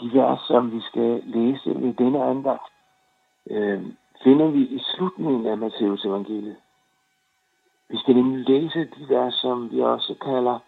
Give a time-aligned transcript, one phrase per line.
[0.00, 2.72] de vers, som vi skal læse ved denne andagt,
[3.50, 3.82] øh,
[4.22, 6.56] finder vi i slutningen af Matteus evangeliet.
[7.88, 10.58] Vi skal nemlig læse de vers, som vi også kalder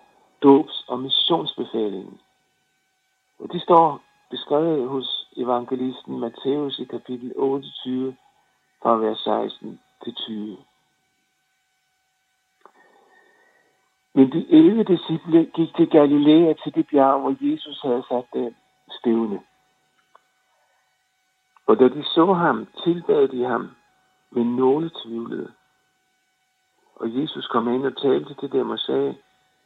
[0.43, 2.21] dobs- og missionsbefalingen.
[3.39, 4.01] Og de står
[4.31, 8.17] beskrevet hos evangelisten Matthæus i kapitel 28,
[8.83, 10.57] fra vers 16 til 20.
[14.15, 18.55] Men de 11 disciple gik til Galilea til det bjerg, hvor Jesus havde sat dem
[19.01, 19.41] stivne.
[21.67, 23.71] Og da de så ham, tilbad de ham,
[24.31, 25.53] men nogle tvivlede.
[26.95, 29.17] Og Jesus kom ind og talte til dem og sagde,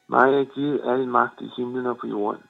[0.09, 2.43] mig er givet al magt i himlen og på jorden.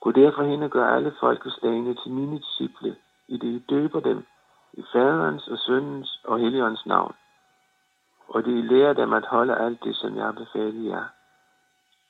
[0.00, 2.96] Gå derfor hen og gør alle folkeslagene til mine disciple,
[3.28, 4.26] i det I døber dem
[4.72, 7.14] i faderens og søndens og helligåndens navn.
[8.28, 11.04] Og det I lærer dem at holde alt det, som jeg har jer.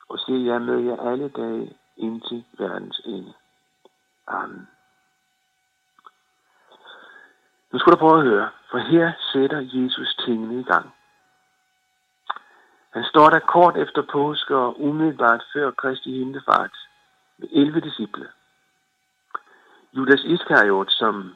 [0.08, 3.32] Og se jer med jer alle dage indtil verdens ende.
[4.26, 4.68] Amen.
[7.72, 10.94] Nu skal du prøve at høre, for her sætter Jesus tingene i gang.
[12.92, 16.76] Han står der kort efter påske og umiddelbart før Kristi himmelfart
[17.38, 18.28] med 11 disciple.
[19.92, 21.34] Judas Iskariot, som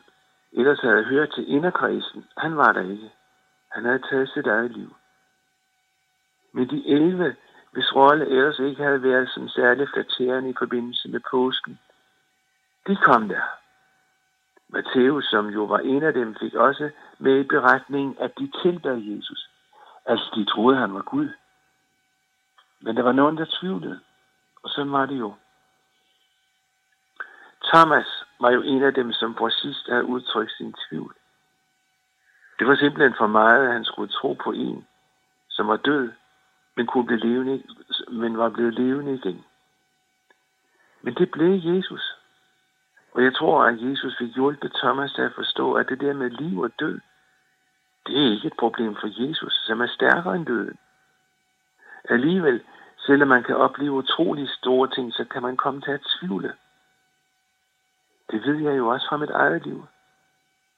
[0.52, 3.12] ellers havde hørt til inderkredsen, han var der ikke.
[3.72, 4.96] Han havde taget sit eget liv.
[6.52, 7.36] Men de 11,
[7.72, 11.78] hvis rolle ellers ikke havde været som særlig flatterende i forbindelse med påsken,
[12.86, 13.42] de kom der.
[14.68, 18.96] Matthæus, som jo var en af dem, fik også med i beretningen, at de tilbad
[18.96, 19.50] Jesus.
[20.06, 21.28] Altså, de troede, han var Gud.
[22.80, 24.00] Men der var nogen, der tvivlede.
[24.62, 25.34] Og sådan var det jo.
[27.64, 31.14] Thomas var jo en af dem, som for sidst havde udtrykt sin tvivl.
[32.58, 34.86] Det var simpelthen for meget, at han skulle tro på en,
[35.50, 36.12] som var død,
[36.76, 37.62] men, kunne blive levende,
[38.08, 39.44] men var blevet levende igen.
[41.02, 42.15] Men det blev Jesus.
[43.16, 46.30] Og jeg tror, at Jesus vil hjulpe Thomas til at forstå, at det der med
[46.30, 47.00] liv og død,
[48.06, 50.78] det er ikke et problem for Jesus, som er stærkere end døden.
[52.08, 52.64] Alligevel,
[52.98, 56.52] selvom man kan opleve utrolig store ting, så kan man komme til at tvivle.
[58.30, 59.86] Det ved jeg jo også fra mit eget liv.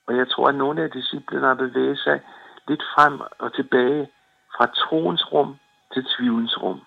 [0.06, 2.20] Og jeg tror, at nogle af disciplene har bevæget sig
[2.68, 4.10] lidt frem og tilbage
[4.56, 5.56] fra troens rum
[5.92, 6.80] til tvivlens rum.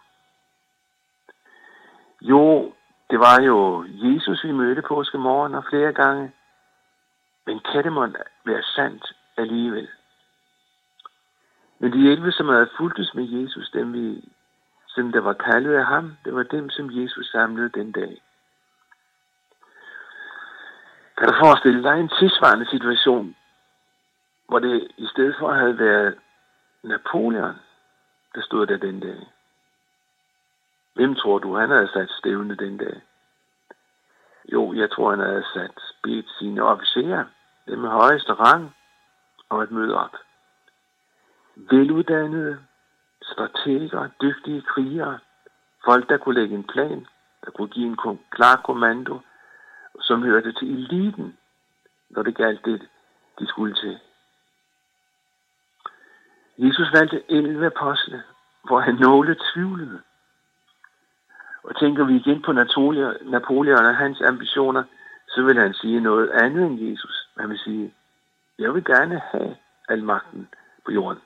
[2.21, 2.73] Jo,
[3.11, 6.31] det var jo Jesus, vi mødte påskemorgen og flere gange.
[7.45, 9.89] Men kan det måtte være sandt alligevel?
[11.79, 14.29] Men de 11, som havde fulgtes med Jesus, dem vi,
[14.87, 18.21] som der var kaldet af ham, det var dem, som Jesus samlede den dag.
[21.17, 23.35] Kan du forestille dig en tilsvarende situation,
[24.47, 26.19] hvor det i stedet for havde været
[26.83, 27.55] Napoleon,
[28.35, 29.27] der stod der den dag?
[30.93, 33.01] Hvem tror du, han havde sat stævne den dag?
[34.51, 37.25] Jo, jeg tror, han havde sat bedt sine officerer,
[37.67, 38.75] dem med højeste rang,
[39.49, 40.15] og et møde op.
[41.55, 42.59] Veluddannede,
[43.21, 45.19] strateger, dygtige krigere,
[45.85, 47.07] folk, der kunne lægge en plan,
[47.45, 49.19] der kunne give en klar kommando,
[49.99, 51.37] som hørte til eliten,
[52.09, 52.89] når det galt det,
[53.39, 53.99] de skulle til.
[56.57, 58.23] Jesus valgte 11 apostle,
[58.63, 60.01] hvor han nogle tvivlede.
[61.63, 62.51] Og tænker vi igen på
[63.21, 64.83] Napoleon og hans ambitioner,
[65.27, 67.29] så vil han sige noget andet end Jesus.
[67.37, 67.93] Han vil sige,
[68.59, 69.57] jeg vil gerne have
[69.89, 70.49] al magten
[70.85, 71.21] på jorden.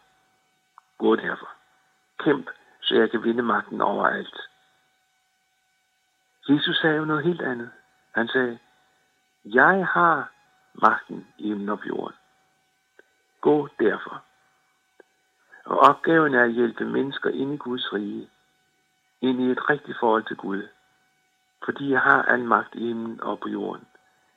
[0.98, 1.50] Gå derfor.
[2.20, 2.50] Kæmp,
[2.82, 4.40] så jeg kan vinde magten over alt.
[6.50, 7.72] Jesus sagde jo noget helt andet.
[8.16, 8.60] Han sagde,
[9.46, 10.32] jeg har
[10.74, 12.16] magten i himlen og på jorden.
[13.42, 14.24] Gå derfor.
[15.66, 18.30] Og opgaven er at hjælpe mennesker ind i Guds rige,
[19.22, 20.68] ind i et rigtigt forhold til Gud.
[21.66, 23.86] Fordi jeg har al magt i himlen og på jorden.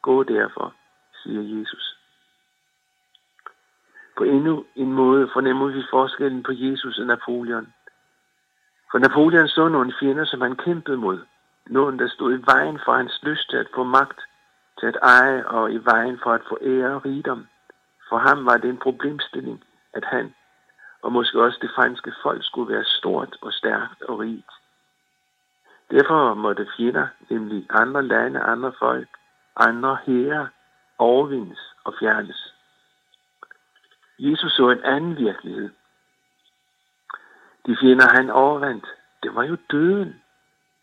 [0.02, 0.74] Gå derfor,
[1.22, 1.98] siger Jesus.
[4.16, 7.74] På endnu en måde fornemmer vi forskellen på Jesus og Napoleon.
[8.90, 11.18] For Napoleon så nogle fjender, som han kæmpede mod.
[11.66, 14.20] Nogen, der stod i vejen for hans lyst til at få magt
[14.78, 17.46] til at eje og i vejen for at få ære og rigdom.
[18.08, 20.34] For ham var det en problemstilling, at han
[21.02, 24.52] og måske også det franske folk skulle være stort og stærkt og rigt.
[25.90, 29.08] Derfor måtte fjender, nemlig andre lande, andre folk,
[29.56, 30.46] andre herrer,
[30.98, 32.54] overvindes og fjernes.
[34.18, 35.70] Jesus så en anden virkelighed.
[37.66, 38.86] De fjender, han overvandt,
[39.22, 40.22] det var jo døden.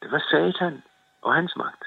[0.01, 0.83] Det var Satan
[1.21, 1.83] og hans magt.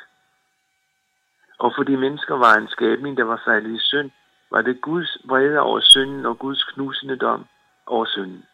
[1.58, 4.10] Og fordi mennesker var en skabning, der var faldet i synd,
[4.50, 7.46] var det Guds vrede over synden og Guds knusende dom
[7.86, 8.46] over synden.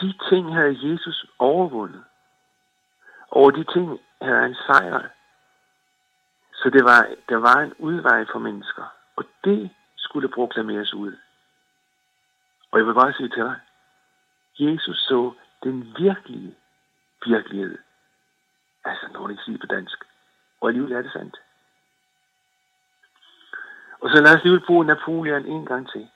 [0.00, 2.04] De ting havde Jesus overvundet.
[3.34, 5.10] Over de ting havde han sejret.
[6.52, 8.84] Så det var, der var en udvej for mennesker,
[9.16, 11.16] og det skulle proklameres ud.
[12.70, 13.60] Og jeg vil bare sige til dig,
[14.58, 15.32] Jesus så
[15.62, 16.56] den virkelige
[17.26, 17.78] virkelighed.
[18.84, 20.04] Altså, når det ikke sige på dansk.
[20.60, 21.36] Og alligevel er det sandt.
[24.00, 26.08] Og så lad os lige bruge Napoleon en gang til.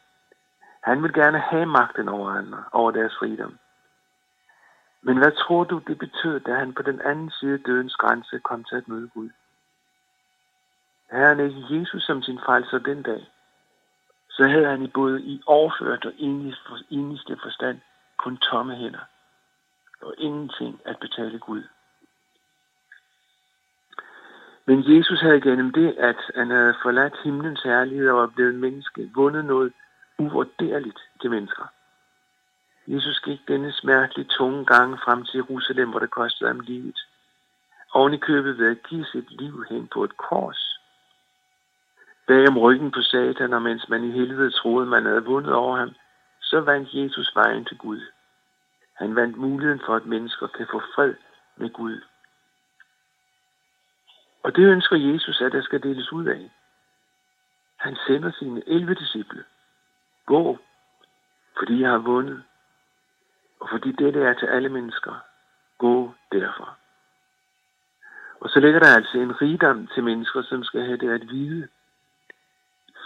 [0.82, 3.59] Han vil gerne have magten over andre, over deres fridom.
[5.09, 8.65] Men hvad tror du, det betød, da han på den anden side dødens grænse kom
[8.65, 9.31] til at møde Gud?
[11.13, 13.33] Herren ikke Jesus som sin frelser den dag,
[14.31, 16.13] så havde han i både i overført og
[16.91, 17.81] eneste forstand
[18.17, 19.05] kun tomme hænder
[20.01, 21.63] og ingenting at betale Gud.
[24.67, 29.11] Men Jesus havde gennem det, at han havde forladt himlens herlighed og var blevet menneske,
[29.15, 29.73] vundet noget
[30.19, 31.67] uvurderligt til mennesker.
[32.88, 36.99] Jesus gik denne smertelige tunge gang frem til Jerusalem, hvor det kostede ham livet.
[37.93, 40.81] Oven i købet ved at give sit liv hen på et kors.
[42.26, 45.76] Bag om ryggen på satan, og mens man i helvede troede, man havde vundet over
[45.76, 45.94] ham,
[46.40, 48.00] så vandt Jesus vejen til Gud.
[48.94, 51.14] Han vandt muligheden for, at mennesker kan få fred
[51.56, 52.00] med Gud.
[54.43, 56.50] Og det ønsker Jesus, at der skal deles ud af.
[57.76, 59.44] Han sender sine 11 disciple.
[60.26, 60.58] Gå,
[61.58, 62.44] fordi jeg har vundet,
[63.61, 65.15] og fordi dette er til alle mennesker.
[65.79, 66.77] Gå derfor.
[68.41, 71.69] Og så ligger der altså en rigdom til mennesker, som skal have det at vide.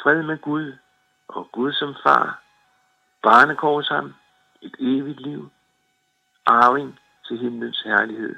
[0.03, 0.73] Fred med Gud,
[1.29, 2.43] og Gud som far,
[3.23, 4.15] barnekors ham,
[4.63, 5.51] et evigt liv,
[6.47, 8.37] arving til himlens herlighed.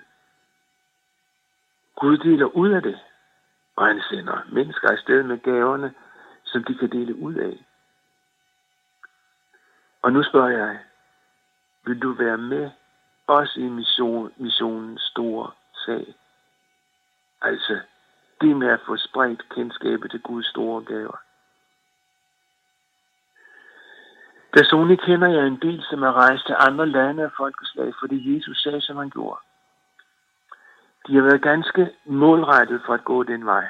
[1.97, 2.99] Gud deler ud af det,
[3.77, 5.95] og han sender mennesker afsted med gaverne,
[6.45, 7.67] som de kan dele ud af.
[10.03, 10.79] Og nu spørger jeg,
[11.87, 12.71] vil du være med
[13.27, 15.51] også i mission, missionens store
[15.87, 16.15] sag?
[17.43, 17.81] Altså,
[18.41, 21.17] det med at få spredt kendskabet til Guds store gaver.
[24.53, 28.63] Personligt kender jeg en del, som er rejst til andre lande af folkeslag, fordi Jesus
[28.63, 29.41] sagde, som han gjorde.
[31.07, 33.65] De har været ganske målrettet for at gå den vej.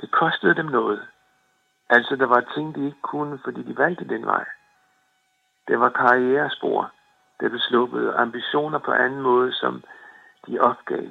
[0.00, 1.08] Det kostede dem noget.
[1.88, 4.44] Altså, der var ting, de ikke kunne, fordi de valgte den vej.
[5.68, 6.92] Det var karrierespor.
[7.40, 9.84] Det du sluppet ambitioner på anden måde, som
[10.46, 11.08] de opgav.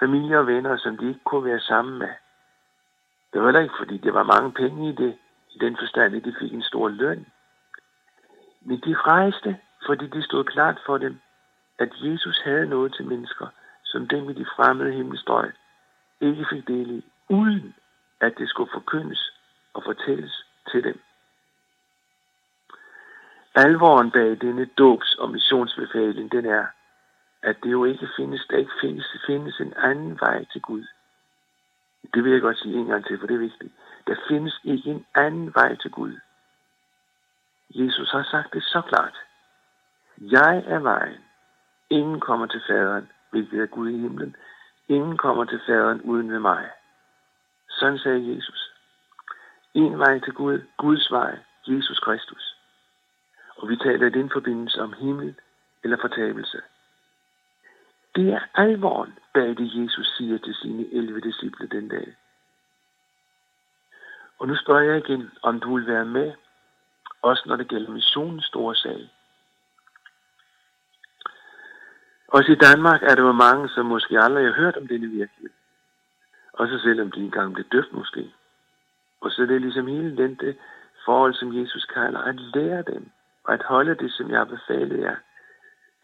[0.00, 2.12] Familie og venner, som de ikke kunne være sammen med.
[3.32, 5.18] Det var heller ikke, fordi det var mange penge i det,
[5.50, 7.26] i den forstand, at de fik en stor løn.
[8.60, 11.20] Men de rejste, fordi det stod klart for dem,
[11.78, 13.46] at Jesus havde noget til mennesker,
[13.84, 15.52] som dem i de fremmede himmelstrøg
[16.20, 17.74] ikke fik del i, uden
[18.20, 19.32] at det skulle forkyndes
[19.74, 21.00] og fortælles til dem.
[23.54, 26.66] Alvoren bag denne dobs- og missionsbefaling, den er,
[27.42, 30.86] at det jo ikke findes, der ikke findes, findes en anden vej til Gud.
[32.14, 33.72] Det vil jeg godt sige en gang til, for det er vigtigt.
[34.06, 36.18] Der findes ikke en anden vej til Gud.
[37.70, 39.16] Jesus har sagt det så klart.
[40.18, 41.20] Jeg er vejen.
[41.90, 44.36] Ingen kommer til faderen, hvilket er Gud i himlen.
[44.88, 46.70] Ingen kommer til faderen uden ved mig.
[47.70, 48.72] Sådan sagde Jesus.
[49.74, 52.51] En vej til Gud, Guds vej, Jesus Kristus.
[53.62, 55.34] Og vi taler i den forbindelse om himmel
[55.84, 56.60] eller fortabelse.
[58.14, 62.16] Det er alvoren bag det, Jesus siger til sine 11 disciple den dag.
[64.38, 66.32] Og nu spørger jeg igen, om du vil være med,
[67.22, 69.10] også når det gælder missionens store sag.
[72.28, 75.50] Også i Danmark er der jo mange, som måske aldrig har hørt om denne virkelighed.
[76.52, 78.34] Også selvom de engang blev døbt måske.
[79.20, 80.58] Og så er det ligesom hele den det
[81.04, 83.10] forhold, som Jesus kalder, at lære dem,
[83.44, 85.16] og at holde det, som jeg befalede jer.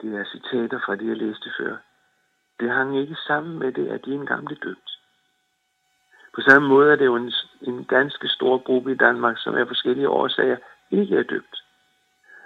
[0.01, 1.77] Det er citater fra det, jeg læste før.
[2.61, 4.91] Det hang ikke sammen med det, at de engang blev døbt.
[6.35, 9.67] På samme måde er det jo en, en ganske stor gruppe i Danmark, som af
[9.67, 10.57] forskellige årsager
[10.91, 11.65] ikke er døbt.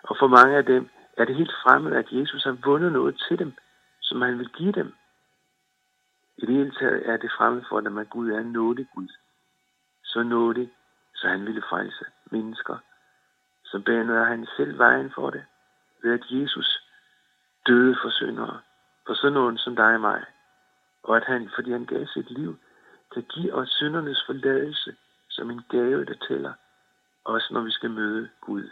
[0.03, 3.39] Og for mange af dem er det helt fremmed, at Jesus har vundet noget til
[3.39, 3.53] dem,
[4.01, 4.95] som han vil give dem.
[6.37, 9.09] I det hele taget er det fremmed for dem, at Gud er en nådig Gud.
[10.05, 10.73] Så nådig,
[11.15, 12.77] så han ville frelse mennesker.
[13.73, 15.45] Så banede han selv vejen for det,
[16.03, 16.89] ved at Jesus
[17.67, 18.61] døde for syndere,
[19.07, 20.25] for sådan nogen som dig og mig.
[21.03, 22.59] Og at han, fordi han gav sit liv,
[23.13, 24.97] kan give os syndernes forladelse
[25.29, 26.53] som en gave, der tæller,
[27.25, 28.71] også når vi skal møde Gud.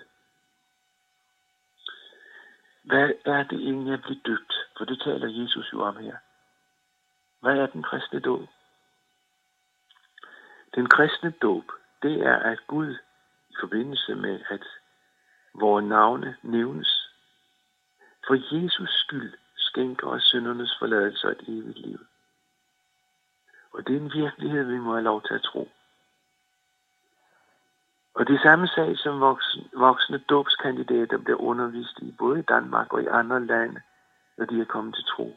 [2.83, 4.54] Hvad er det egentlig at blive døbt?
[4.78, 6.16] For det taler Jesus jo om her.
[7.40, 8.49] Hvad er den kristne dåb?
[10.75, 11.64] Den kristne dåb,
[12.02, 12.95] det er, at Gud
[13.50, 14.80] i forbindelse med, at
[15.61, 17.11] vores navne nævnes,
[18.26, 22.00] for Jesus skyld skænker os syndernes forladelse og et evigt liv.
[23.73, 25.69] Og det er en virkelighed, vi må have lov til at tro.
[28.14, 33.02] Og det samme sag som voksne, voksne dåbskandidater bliver undervist i, både i Danmark og
[33.02, 33.81] i andre lande,
[34.38, 35.37] når de er kommet til tro.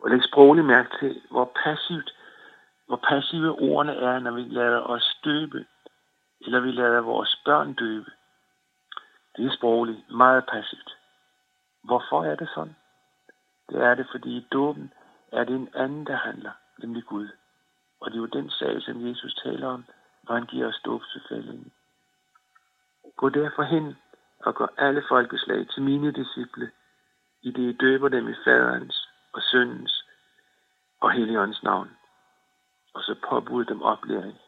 [0.00, 2.14] Og læg sprogligt mærke til, hvor passivt,
[2.86, 5.66] hvor passive ordene er, når vi lader os døbe,
[6.40, 8.10] eller vi lader vores børn døbe.
[9.36, 10.98] Det er sprogligt meget passivt.
[11.84, 12.76] Hvorfor er det sådan?
[13.68, 14.92] Det er det, fordi i dåben
[15.32, 17.28] er det en anden, der handler, nemlig Gud.
[18.00, 19.84] Og det er jo den sag, som Jesus taler om,
[20.22, 21.72] når han giver os dåbsbefalingen.
[23.16, 23.96] Gå derfor hen
[24.40, 26.70] og gør alle folkeslag til mine disciple,
[27.42, 30.04] i det I døber dem i faderens og søndens
[31.00, 31.96] og Helligåndens navn.
[32.94, 34.38] Og så påbud dem oplæring.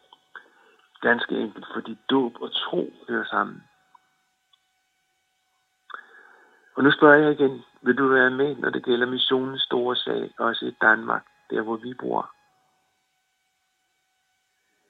[1.01, 3.63] Ganske enkelt, fordi dåb og tro hører sammen.
[6.75, 10.33] Og nu spørger jeg igen, vil du være med, når det gælder missionens store sag,
[10.37, 12.31] også i Danmark, der hvor vi bor?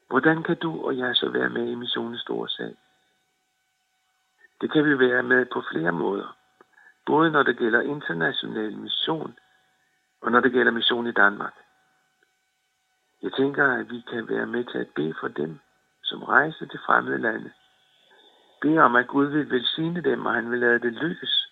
[0.10, 2.76] Hvordan kan du og jeg så være med i missionens store sag?
[4.62, 6.38] Det kan vi være med på flere måder.
[7.06, 9.38] Både når det gælder international mission,
[10.22, 11.54] og når det gælder mission i Danmark.
[13.22, 15.60] Jeg tænker, at vi kan være med til at bede for dem,
[16.04, 17.52] som rejser til fremmede lande.
[18.62, 21.45] Bede om, at Gud vil velsigne dem, og han vil lade det lykkes,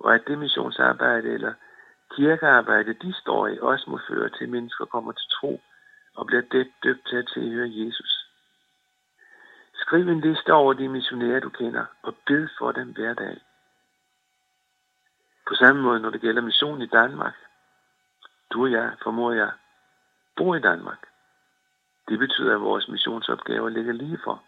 [0.00, 1.54] og at det missionsarbejde eller
[2.16, 5.60] kirkearbejde, de står i, også må føre til, at mennesker kommer til tro
[6.14, 8.26] og bliver døbt, døbt til at tilhøre Jesus.
[9.74, 13.40] Skriv en liste over de missionærer, du kender, og bed for dem hver dag.
[15.48, 17.34] På samme måde, når det gælder mission i Danmark.
[18.52, 19.52] Du og jeg, formoder jeg,
[20.36, 21.06] bor i Danmark.
[22.08, 24.44] Det betyder, at vores missionsopgaver ligger lige for.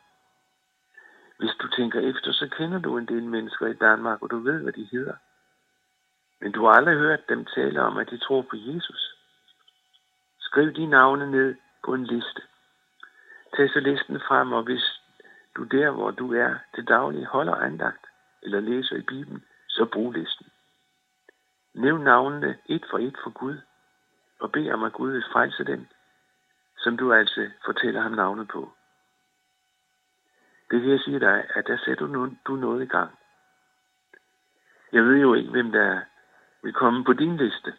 [1.39, 4.63] Hvis du tænker efter, så kender du en del mennesker i Danmark, og du ved,
[4.63, 5.15] hvad de hedder.
[6.43, 9.17] Men du har aldrig hørt dem tale om, at de tror på Jesus.
[10.41, 12.43] Skriv de navne ned på en liste.
[13.57, 15.01] Tag så listen frem, og hvis
[15.57, 18.07] du der, hvor du er til daglig, holder andagt
[18.43, 20.47] eller læser i Bibelen, så brug listen.
[21.75, 23.59] Nævn navnene et for et for Gud,
[24.41, 25.87] og bed om, at Gud vil frelse dem,
[26.77, 28.73] som du altså fortæller ham navnet på.
[30.71, 32.07] Det vil jeg sige dig, at der sætter
[32.47, 33.19] du noget i gang.
[34.93, 36.01] Jeg ved jo ikke, hvem der
[36.63, 37.73] vil komme på din liste,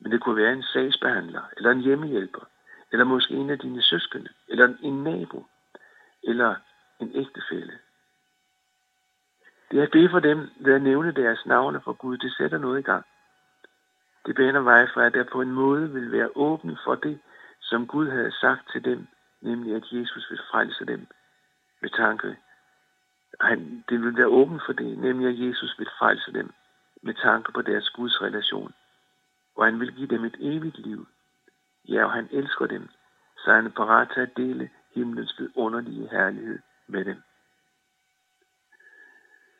[0.00, 2.44] men det kunne være en sagsbehandler, eller en hjemmehjælper,
[2.92, 5.46] eller måske en af dine søskende, eller en nabo,
[6.22, 6.54] eller
[7.00, 7.78] en ægtefælle.
[9.70, 12.78] Det at bede for dem ved at nævne deres navne for Gud, det sætter noget
[12.78, 13.04] i gang.
[14.26, 17.20] Det baner vej for, at der på en måde vil være åben for det,
[17.60, 19.06] som Gud havde sagt til dem,
[19.40, 21.06] nemlig at Jesus vil frelse dem
[21.82, 22.36] med tanke.
[23.40, 26.52] Han, det vil være åben for det, nemlig at Jesus vil frelse dem
[27.04, 28.74] med tanke på deres Guds relation
[29.54, 31.08] og han vil give dem et evigt liv.
[31.88, 32.88] Ja, og han elsker dem,
[33.36, 37.22] så han er parat til at dele himlens vidunderlige herlighed med dem.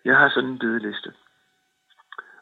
[0.04, 1.14] Jeg har sådan en dødeliste,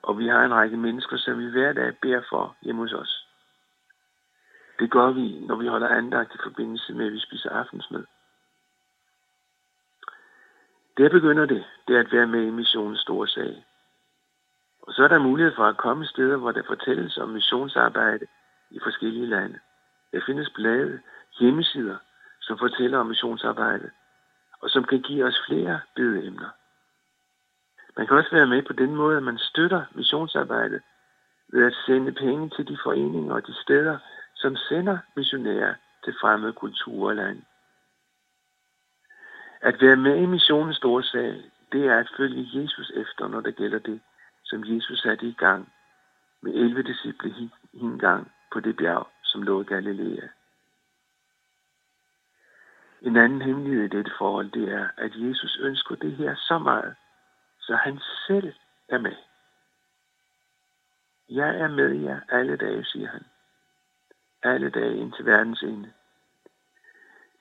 [0.02, 3.28] og vi har en række mennesker, som vi hver dag beder for hjemme hos os.
[4.78, 8.04] Det gør vi, når vi holder andagt i forbindelse med, at vi spiser aftensmad.
[10.96, 13.64] Der begynder det, det at være med i missionens store sag.
[14.82, 18.26] Og så er der mulighed for at komme steder, hvor der fortælles om missionsarbejde
[18.70, 19.58] i forskellige lande.
[20.12, 21.00] Der findes blade,
[21.38, 21.96] hjemmesider,
[22.40, 23.90] som fortæller om missionsarbejde,
[24.60, 26.48] og som kan give os flere bedeemner.
[27.96, 30.80] Man kan også være med på den måde, at man støtter missionsarbejde
[31.48, 33.98] ved at sende penge til de foreninger og de steder,
[34.34, 35.74] som sender missionærer
[36.04, 37.42] til fremmede kulturer og lande.
[39.60, 43.56] At være med i missionens store sag, det er at følge Jesus efter, når det
[43.56, 44.00] gælder det
[44.52, 45.72] som Jesus satte i gang
[46.40, 50.28] med 11 disciple en gang på det bjerg, som lå i Galilea.
[53.02, 56.94] En anden hemmelighed i dette forhold, det er, at Jesus ønsker det her så meget,
[57.60, 58.52] så han selv
[58.88, 59.16] er med.
[61.28, 63.24] Jeg er med jer alle dage, siger han.
[64.42, 65.92] Alle dage ind til verdens ende.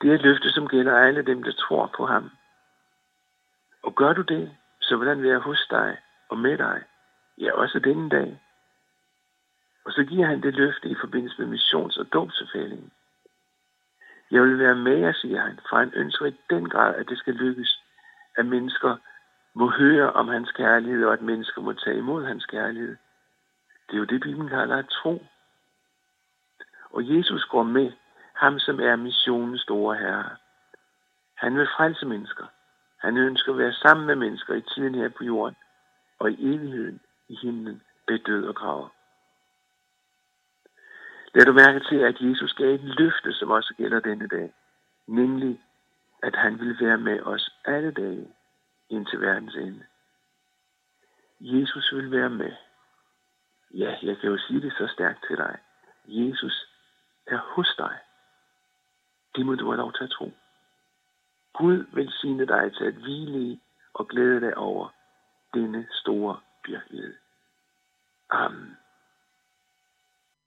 [0.02, 2.30] Det er et løfte, som gælder alle dem, der tror på ham.
[3.84, 5.98] Og gør du det, så vil han være hos dig
[6.30, 6.84] og med dig
[7.38, 8.42] Ja, også denne dag.
[9.86, 12.92] Og så giver han det løfte i forbindelse med missions- og dåbsforfældingen.
[14.32, 17.18] Jeg vil være med jer, siger han, for han ønsker i den grad, at det
[17.18, 17.80] skal lykkes,
[18.38, 18.98] at mennesker
[19.54, 22.98] må høre om hans kærlighed, og at mennesker må tage imod hans kærlighed.
[23.88, 25.26] Det er jo det, Bibelen kalder at tro.
[26.92, 27.92] Og Jesus går med,
[28.36, 30.30] ham som er missionens store herre.
[31.38, 32.46] Han vil frelse mennesker.
[33.00, 35.56] Han ønsker at være sammen med mennesker i tiden her på jorden
[36.20, 37.00] og i evigheden
[37.32, 38.90] i himlen ved død og graver.
[41.36, 44.54] Lad du mærke til, at Jesus gav et løfte, som også gælder denne dag.
[45.08, 45.62] Nemlig,
[46.24, 48.28] at han vil være med os alle dage
[48.90, 49.86] indtil verdens ende.
[51.40, 52.54] Jesus vil være med.
[53.74, 55.58] Ja, jeg kan jo sige det så stærkt til dig.
[56.06, 56.68] Jesus
[57.28, 57.98] er hos dig.
[59.36, 60.32] Det må du have lov til at tro.
[61.54, 63.62] Gud velsigne dig til at hvile i
[63.94, 64.90] og glæde dig over
[65.54, 67.21] denne store virkelighed.
[68.32, 68.78] Amen.